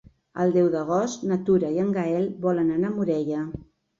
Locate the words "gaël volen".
1.97-2.75